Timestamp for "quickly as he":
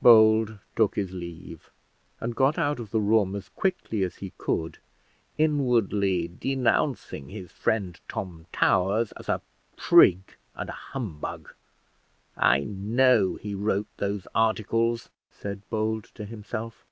3.48-4.32